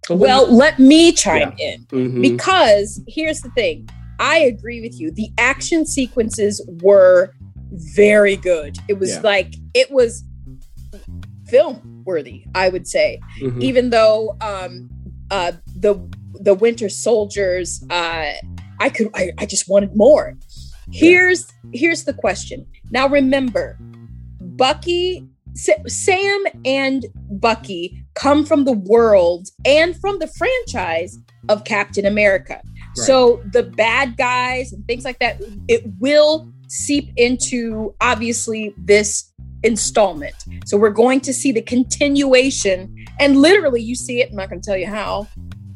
Well, 0.09 0.51
let 0.53 0.77
me 0.79 1.11
chime 1.11 1.53
in. 1.59 1.85
do 1.89 1.99
you- 1.99 2.09
Mhm. 2.09 2.21
because 2.21 3.01
here's 3.07 3.41
the 3.41 3.49
thing 3.51 3.87
i 4.19 4.37
agree 4.37 4.79
with 4.81 4.99
you 4.99 5.11
the 5.11 5.29
action 5.37 5.85
sequences 5.85 6.61
were 6.81 7.31
very 7.95 8.35
good 8.37 8.77
it 8.87 8.97
was 8.99 9.09
Yeah. 9.11 9.21
like 9.21 9.55
it 9.73 9.91
was 9.91 10.23
film 11.47 12.01
worthy 12.05 12.45
i 12.55 12.69
would 12.69 12.87
say 12.87 13.19
Mhm. 13.41 13.61
even 13.61 13.89
though 13.89 14.35
um 14.41 14.89
uh 15.31 15.51
the 15.79 15.95
the 16.39 16.53
winter 16.53 16.87
soldiers 16.89 17.83
uh 17.89 18.31
i 18.79 18.89
could 18.89 19.09
i, 19.15 19.31
I 19.37 19.45
just 19.45 19.67
wanted 19.67 19.95
more 19.95 20.37
here's 20.91 21.47
here's 21.73 22.03
the 22.03 22.13
question 22.13 22.65
now 22.91 23.07
remember 23.07 23.77
bucky 24.39 25.27
Sa- 25.53 25.83
sam 25.87 26.43
and 26.65 27.05
bucky 27.29 28.04
come 28.15 28.45
from 28.45 28.65
the 28.65 28.71
world 28.71 29.47
and 29.65 29.95
from 29.99 30.19
the 30.19 30.27
franchise 30.27 31.17
of 31.49 31.63
captain 31.63 32.05
america. 32.05 32.61
So 32.93 33.43
the 33.51 33.63
bad 33.63 34.15
guys 34.15 34.71
and 34.71 34.87
things 34.87 35.03
like 35.03 35.19
that 35.19 35.41
it 35.67 35.83
will 35.99 36.49
seep 36.69 37.11
into 37.17 37.93
obviously 37.99 38.73
this 38.77 39.31
installment. 39.63 40.35
So 40.65 40.77
we're 40.77 40.91
going 40.91 41.19
to 41.21 41.33
see 41.33 41.51
the 41.51 41.61
continuation. 41.61 42.95
And 43.19 43.37
literally 43.41 43.81
you 43.81 43.95
see 43.95 44.21
it 44.21 44.29
i'm 44.29 44.35
not 44.37 44.49
going 44.49 44.61
to 44.61 44.65
tell 44.65 44.77
you 44.77 44.87
how 44.87 45.27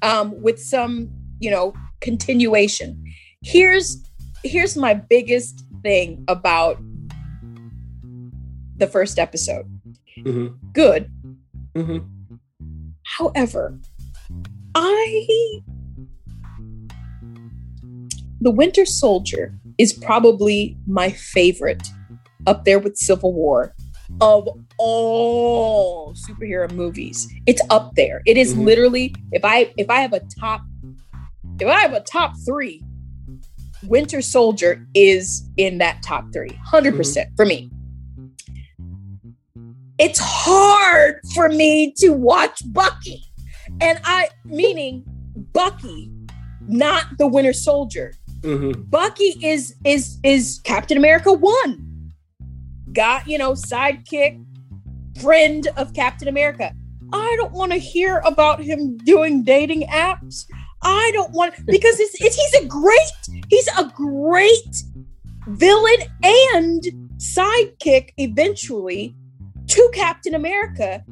um, 0.01 0.41
with 0.41 0.59
some 0.59 1.09
you 1.39 1.51
know 1.51 1.73
continuation. 2.01 3.03
Here's 3.41 4.03
here's 4.43 4.77
my 4.77 4.93
biggest 4.93 5.65
thing 5.83 6.23
about 6.27 6.77
the 8.77 8.87
first 8.87 9.19
episode. 9.19 9.65
Mhm. 10.17 10.55
good. 10.73 11.11
Mhm. 11.75 12.05
However 13.19 13.77
i 14.75 15.27
the 18.41 18.51
winter 18.51 18.85
soldier 18.85 19.53
is 19.77 19.91
probably 19.91 20.77
my 20.87 21.09
favorite 21.09 21.85
up 22.47 22.63
there 22.63 22.79
with 22.79 22.95
civil 22.97 23.33
war 23.33 23.73
of 24.21 24.47
all 24.77 26.13
superhero 26.13 26.71
movies. 26.71 27.27
It's 27.45 27.61
up 27.69 27.95
there. 27.95 28.21
It 28.25 28.37
is 28.37 28.53
Mhm. 28.53 28.65
literally 28.65 29.15
if 29.33 29.43
i 29.43 29.71
if 29.77 29.89
i 29.89 29.99
have 29.99 30.13
a 30.13 30.21
top 30.39 30.61
if 31.59 31.67
i 31.67 31.81
have 31.81 31.93
a 31.93 31.99
top 32.01 32.33
three 32.45 32.81
winter 33.83 34.21
soldier 34.21 34.85
is 34.93 35.43
in 35.57 35.77
that 35.79 36.01
top 36.01 36.25
three 36.33 36.51
100% 36.71 37.27
for 37.35 37.45
me 37.45 37.69
it's 39.99 40.19
hard 40.21 41.19
for 41.33 41.49
me 41.49 41.93
to 41.97 42.09
watch 42.09 42.61
bucky 42.73 43.21
and 43.81 43.99
i 44.03 44.27
meaning 44.45 45.03
bucky 45.53 46.11
not 46.67 47.05
the 47.17 47.27
winter 47.27 47.53
soldier 47.53 48.13
Mhm. 48.41 48.89
Bucky 48.89 49.35
is 49.43 49.75
is 49.83 50.17
is 50.23 50.61
Captain 50.63 50.97
America 50.97 51.33
one. 51.33 52.13
Got, 52.93 53.27
you 53.27 53.37
know, 53.37 53.51
sidekick, 53.51 54.43
friend 55.21 55.67
of 55.77 55.93
Captain 55.93 56.27
America. 56.27 56.73
I 57.11 57.35
don't 57.37 57.51
want 57.51 57.71
to 57.73 57.77
hear 57.77 58.21
about 58.25 58.61
him 58.61 58.97
doing 58.97 59.43
dating 59.43 59.87
apps. 59.87 60.45
I 60.81 61.11
don't 61.13 61.31
want 61.33 61.53
because 61.65 61.99
it's, 61.99 62.15
it's 62.21 62.35
he's 62.35 62.63
a 62.63 62.65
great 62.65 63.43
he's 63.49 63.67
a 63.77 63.91
great 63.93 64.83
villain 65.49 65.99
and 66.23 66.83
sidekick 67.17 68.11
eventually 68.17 69.15
to 69.69 69.89
Captain 69.93 70.35
America. 70.35 71.03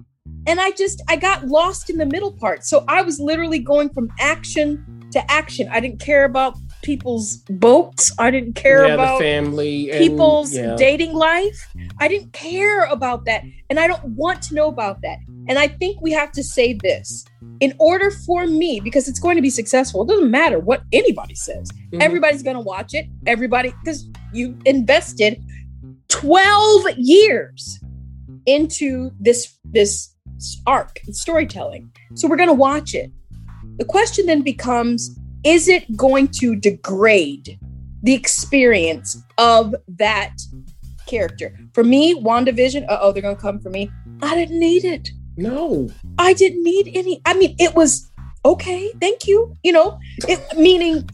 And 0.46 0.60
I 0.60 0.72
just 0.72 1.02
I 1.08 1.16
got 1.16 1.46
lost 1.46 1.90
in 1.90 1.98
the 1.98 2.06
middle 2.06 2.32
part. 2.32 2.64
So 2.66 2.84
I 2.88 3.02
was 3.02 3.20
literally 3.20 3.60
going 3.60 3.90
from 3.90 4.10
action 4.20 5.08
to 5.12 5.32
action. 5.32 5.70
I 5.72 5.80
didn't 5.80 6.00
care 6.00 6.26
about 6.26 6.58
people's 6.84 7.38
boats. 7.50 8.12
I 8.18 8.32
didn't 8.32 8.54
care 8.54 8.88
yeah, 8.88 8.94
about 8.94 9.20
the 9.20 9.26
family, 9.26 9.92
and, 9.92 10.00
people's 10.00 10.54
yeah. 10.54 10.76
dating 10.78 11.14
life. 11.14 11.68
I 12.00 12.08
didn't 12.08 12.34
care 12.34 12.84
about 12.84 13.26
that. 13.26 13.44
And 13.70 13.80
I 13.80 13.88
don't 13.88 14.04
want 14.06 14.42
to 14.44 14.56
know 14.56 14.68
about 14.68 15.02
that. 15.02 15.18
And 15.48 15.58
I 15.58 15.68
think 15.68 16.02
we 16.02 16.12
have 16.12 16.32
to 16.34 16.44
say 16.44 16.74
this 16.74 17.26
in 17.60 17.74
order 17.80 18.12
for 18.12 18.46
me, 18.46 18.80
because 18.80 19.08
it's 19.08 19.20
going 19.20 19.36
to 19.36 19.42
be 19.42 19.50
successful, 19.50 20.04
it 20.04 20.08
doesn't 20.08 20.30
matter 20.30 20.60
what 20.60 20.84
anybody 20.94 21.36
says. 21.36 21.72
Mhm. 21.92 22.02
Everybody's 22.02 22.44
going 22.44 22.58
to 22.58 22.62
watch 22.62 22.94
it. 22.94 23.08
Everybody, 23.26 23.74
because 23.84 24.10
you 24.34 24.58
invested 24.66 25.42
12 26.10 26.98
years 26.98 27.80
into 28.48 29.12
this, 29.20 29.56
this 29.64 30.16
arc, 30.66 31.00
storytelling. 31.12 31.92
So 32.16 32.28
we're 32.28 32.38
going 32.38 32.50
to 32.50 32.54
watch 32.56 32.96
it. 32.96 33.12
The 33.78 33.86
question 33.86 34.26
then 34.26 34.42
becomes 34.42 35.20
is 35.44 35.68
it 35.68 35.96
going 35.96 36.30
to 36.30 36.56
degrade 36.56 37.60
the 38.02 38.14
experience 38.14 39.22
of 39.38 39.76
that 39.88 40.34
character? 41.06 41.56
For 41.74 41.84
me, 41.84 42.20
WandaVision, 42.20 42.86
uh 42.90 42.98
oh, 43.02 43.12
they're 43.12 43.22
going 43.22 43.36
to 43.36 43.42
come 43.42 43.60
for 43.60 43.70
me. 43.70 43.92
I 44.24 44.34
didn't 44.34 44.60
need 44.60 44.84
it. 44.84 45.10
No, 45.38 45.90
I 46.18 46.34
didn't 46.34 46.64
need 46.64 46.90
any. 46.96 47.22
I 47.26 47.36
mean, 47.36 47.56
it 47.60 47.76
was 47.76 48.10
okay. 48.44 48.92
Thank 49.00 49.28
you. 49.28 49.56
You 49.64 49.74
know, 49.74 50.00
it 50.28 50.40
meaning 50.58 51.08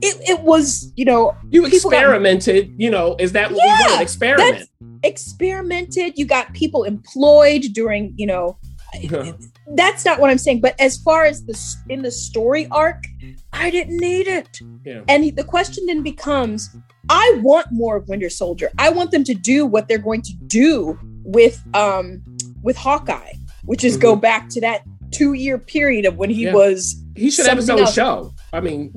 it, 0.00 0.16
it 0.28 0.40
was, 0.42 0.92
you 0.94 1.04
know, 1.04 1.34
you 1.50 1.62
People 1.68 1.90
got- 1.90 1.98
experimented. 1.98 2.72
you 2.78 2.90
know, 2.90 3.16
is 3.18 3.32
that 3.32 3.50
what 3.50 3.58
Yeah, 3.58 3.76
we 3.78 3.90
wanted? 3.90 4.02
Experiment. 4.02 4.68
Experimented. 5.02 6.18
You 6.18 6.26
got 6.26 6.52
people 6.52 6.84
employed 6.84 7.62
during, 7.72 8.14
you 8.16 8.26
know, 8.26 8.58
Yeah. 9.00 9.32
that's 9.74 10.04
not 10.04 10.18
what 10.20 10.30
I'm 10.30 10.38
saying. 10.38 10.60
But 10.60 10.74
as 10.80 10.96
far 10.96 11.24
as 11.24 11.44
the 11.44 11.58
in 11.88 12.02
the 12.02 12.10
story 12.10 12.66
arc, 12.70 13.04
I 13.52 13.70
didn't 13.70 13.98
need 13.98 14.26
it. 14.26 14.60
Yeah. 14.84 15.02
And 15.08 15.36
the 15.36 15.44
question 15.44 15.84
then 15.86 16.02
becomes, 16.02 16.70
I 17.10 17.38
want 17.42 17.66
more 17.70 17.96
of 17.96 18.08
Winter 18.08 18.30
Soldier. 18.30 18.70
I 18.78 18.90
want 18.90 19.10
them 19.10 19.24
to 19.24 19.34
do 19.34 19.66
what 19.66 19.88
they're 19.88 19.98
going 19.98 20.22
to 20.22 20.32
do 20.46 20.98
with 21.24 21.62
um 21.74 22.22
with 22.62 22.76
Hawkeye, 22.76 23.32
which 23.64 23.84
is 23.84 23.96
go 23.96 24.16
back 24.16 24.48
to 24.50 24.60
that 24.62 24.82
two 25.10 25.32
year 25.34 25.58
period 25.58 26.04
of 26.06 26.16
when 26.16 26.30
he 26.30 26.44
Yeah. 26.44 26.54
was 26.54 26.96
He 27.16 27.30
should 27.30 27.46
have 27.46 27.56
his 27.58 27.68
own 27.70 27.80
else. 27.80 27.94
show. 27.94 28.32
I 28.52 28.60
mean, 28.60 28.92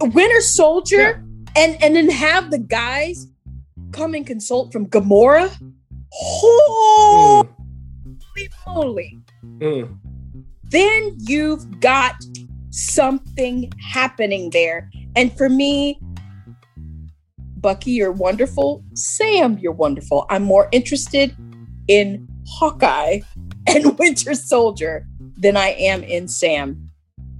Winter 0.00 0.40
Soldier, 0.40 1.24
and 1.56 1.80
and 1.82 1.94
then 1.94 2.08
have 2.10 2.50
the 2.50 2.58
guys 2.58 3.26
come 3.92 4.14
and 4.14 4.26
consult 4.26 4.72
from 4.72 4.86
Gamora. 4.86 5.50
Holy 6.10 7.48
mm, 8.36 8.48
moly! 8.66 9.20
mm. 9.44 9.98
Then 10.64 11.16
you've 11.18 11.80
got 11.80 12.16
something 12.70 13.70
happening 13.80 14.50
there, 14.50 14.90
and 15.16 15.32
for 15.36 15.48
me. 15.48 16.00
Bucky, 17.58 17.92
you're 17.92 18.10
wonderful. 18.10 18.82
Sam, 18.94 19.56
you're 19.58 19.70
wonderful. 19.70 20.26
I'm 20.28 20.42
more 20.42 20.68
interested 20.72 21.36
in 21.86 22.26
Hawkeye 22.48 23.20
and 23.68 23.96
Winter 24.00 24.34
Soldier 24.34 25.06
than 25.36 25.56
I 25.56 25.68
am 25.68 26.02
in 26.02 26.26
Sam 26.26 26.91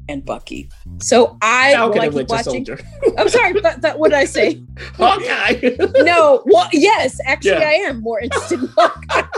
and 0.09 0.25
Bucky. 0.25 0.69
So 0.99 1.37
I 1.43 1.71
will 1.71 1.93
Falcon 1.93 2.01
I 2.01 2.05
and 2.05 2.13
keep 2.13 2.17
Winter 2.17 2.35
watching. 2.35 2.65
Soldier. 2.67 2.79
I'm 3.19 3.29
sorry, 3.29 3.53
but 3.61 3.81
that 3.83 3.99
what 3.99 4.11
did 4.11 4.19
I 4.19 4.25
say? 4.25 4.63
Hawkeye. 4.97 5.77
No, 6.03 6.43
well, 6.47 6.69
yes, 6.73 7.19
actually, 7.27 7.53
Yeah. 7.61 7.69
I 7.69 7.73
am 7.89 8.01
more 8.01 8.21
interested 8.21 8.61
in 8.61 8.69
Hawkeye. 8.77 9.29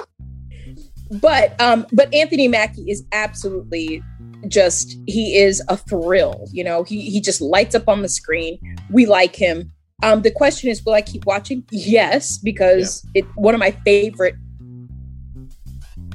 but 1.21 1.61
um, 1.61 1.87
but 1.93 2.13
Anthony 2.15 2.49
Mackie 2.49 2.91
is 2.91 3.05
absolutely 3.13 4.03
just 4.49 4.99
he 5.07 5.37
is 5.37 5.63
a 5.69 5.77
thrill. 5.77 6.47
You 6.53 6.65
know, 6.65 6.83
he 6.83 7.03
he 7.11 7.21
just 7.21 7.41
lights 7.41 7.75
up 7.75 7.89
on 7.89 8.03
the 8.03 8.09
screen. 8.09 8.59
We 8.91 9.07
like 9.07 9.37
him. 9.37 9.71
Um, 10.03 10.23
the 10.23 10.31
question 10.31 10.71
is, 10.71 10.85
will 10.85 10.93
I 10.95 11.03
keep 11.03 11.25
watching? 11.27 11.65
Yes, 11.71 12.39
because 12.39 13.07
it 13.15 13.25
one 13.37 13.55
of 13.55 13.61
my 13.61 13.71
favorite 13.85 14.35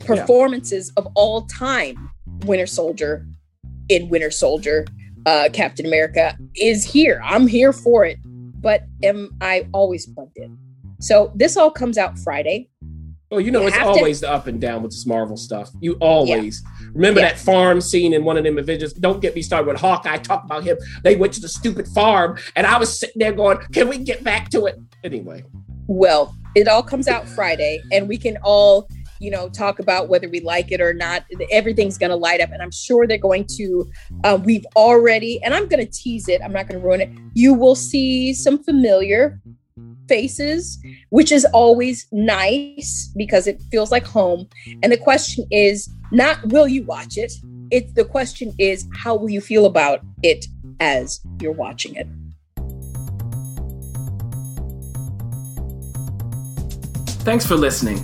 performances 0.06 0.92
of 0.98 1.08
all 1.16 1.44
time, 1.44 2.10
Winter 2.46 2.66
Soldier 2.66 3.26
in 3.90 4.10
Winter 4.10 4.32
Soldier, 4.32 4.86
uh, 5.26 5.50
Captain 5.52 5.86
America 5.86 6.38
is 6.56 6.84
here. 6.86 7.22
I'm 7.24 7.48
here 7.48 7.74
for 7.74 8.06
it, 8.06 8.18
but 8.26 8.84
am 9.04 9.32
I 9.42 9.68
always 9.74 10.06
plugged 10.06 10.38
in? 10.38 10.58
So 11.00 11.32
this 11.36 11.58
all 11.58 11.72
comes 11.72 11.98
out 11.98 12.18
Friday. 12.20 12.70
Well, 13.32 13.40
you 13.42 13.52
know, 13.52 13.62
You 13.62 13.68
it's 13.68 13.76
have 13.78 13.94
to- 13.94 14.00
always 14.00 14.22
the 14.22 14.32
up 14.32 14.48
and 14.48 14.60
down 14.60 14.82
with 14.82 14.92
this 14.92 15.06
Marvel 15.06 15.38
stuff. 15.38 15.70
You 15.80 15.94
always 16.02 16.64
remember 16.94 17.20
Yeah. 17.20 17.30
that 17.30 17.38
farm 17.38 17.80
scene 17.80 18.12
in 18.14 18.24
one 18.24 18.38
of 18.38 18.44
them 18.44 18.58
Avengers. 18.58 18.94
Don't 18.94 19.22
get 19.22 19.36
me 19.36 19.44
started 19.44 19.68
with 19.68 19.78
Hawkeye. 19.80 20.18
Talk 20.18 20.46
about 20.46 20.64
him. 20.64 20.78
They 21.04 21.16
went 21.16 21.34
to 21.34 21.40
the 21.40 21.48
stupid 21.48 21.88
farm, 21.90 22.38
and 22.56 22.66
I 22.66 22.80
was 22.80 23.00
sitting 23.00 23.20
there 23.20 23.32
going, 23.32 23.60
"Can 23.72 23.88
we 23.88 24.00
get 24.00 24.24
back 24.24 24.50
to 24.50 24.66
it?" 24.66 24.80
Anyway, 25.04 25.44
Well, 25.92 26.36
it 26.56 26.68
all 26.68 26.84
comes 26.84 27.08
out 27.08 27.28
Friday, 27.28 27.82
and 27.92 28.08
we 28.08 28.16
can 28.18 28.38
all, 28.44 28.88
you 29.20 29.30
know, 29.30 29.50
talk 29.50 29.80
about 29.80 30.10
whether 30.10 30.30
we 30.30 30.40
like 30.40 30.72
it 30.72 30.82
or 30.82 30.94
not. 30.94 31.26
Everything's 31.52 31.98
going 31.98 32.10
to 32.10 32.16
light 32.16 32.42
up, 32.42 32.52
and 32.52 32.62
I'm 32.62 32.72
sure 32.72 33.06
they're 33.06 33.18
going 33.18 33.46
to. 33.58 33.90
Uh, 34.24 34.40
we've 34.44 34.66
already, 34.76 35.42
and 35.44 35.54
I'm 35.54 35.68
going 35.68 35.86
to 35.86 35.92
tease 35.92 36.28
it. 36.28 36.42
I'm 36.42 36.54
not 36.54 36.68
going 36.68 36.82
to 36.82 36.86
ruin 36.86 37.02
it. 37.02 37.10
You 37.34 37.54
will 37.54 37.76
see 37.76 38.34
some 38.34 38.64
familiar 38.64 39.40
faces, 40.08 40.80
which 41.10 41.32
is 41.32 41.46
always 41.54 42.08
nice 42.12 43.12
because 43.16 43.48
it 43.48 43.62
feels 43.72 43.92
like 43.92 44.06
home. 44.06 44.48
And 44.82 44.92
the 44.92 44.98
question 44.98 45.46
is 45.52 45.90
not 46.12 46.46
will 46.48 46.68
you 46.68 46.84
watch 46.84 47.18
it? 47.18 47.32
It's 47.72 47.94
the 47.94 48.06
question 48.06 48.54
is 48.58 48.88
how 49.04 49.16
will 49.16 49.30
you 49.30 49.42
feel 49.42 49.66
about 49.66 50.02
it 50.24 50.48
as 50.80 51.22
you're 51.40 51.52
watching 51.52 51.96
it? 51.96 52.08
Thanks 57.24 57.46
for 57.46 57.56
listening. 57.56 58.04